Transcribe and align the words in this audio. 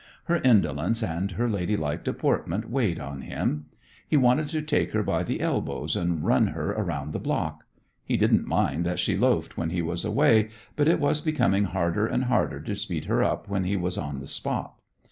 Her 0.23 0.37
indolence 0.37 1.03
and 1.03 1.29
her 1.33 1.47
ladylike 1.47 2.03
deportment 2.03 2.67
weighed 2.71 2.99
on 2.99 3.21
him. 3.21 3.67
He 4.07 4.17
wanted 4.17 4.47
to 4.49 4.63
take 4.63 4.93
her 4.93 5.03
by 5.03 5.21
the 5.21 5.41
elbows 5.41 5.95
and 5.95 6.25
run 6.25 6.47
her 6.47 6.71
around 6.71 7.13
the 7.13 7.19
block. 7.19 7.65
He 8.03 8.17
didn't 8.17 8.47
mind 8.47 8.83
that 8.83 8.97
she 8.97 9.15
loafed 9.15 9.57
when 9.57 9.69
he 9.69 9.83
was 9.83 10.03
away, 10.03 10.49
but 10.75 10.87
it 10.87 10.99
was 10.99 11.21
becoming 11.21 11.65
harder 11.65 12.07
and 12.07 12.23
harder 12.23 12.59
to 12.61 12.73
speed 12.75 13.05
her 13.05 13.23
up 13.23 13.47
when 13.47 13.63
he 13.65 13.77
was 13.77 13.95
on 13.95 14.19
the 14.21 14.25
spot. 14.27 14.73